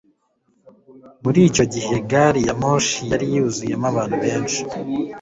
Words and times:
Muri 1.23 1.39
icyo 1.49 1.65
gihe 1.73 1.95
gari 2.11 2.41
ya 2.47 2.53
moshi 2.61 3.01
yari 3.11 3.25
yuzuyemo 3.33 3.85
abantu 3.91 4.15
benshi 4.23 4.59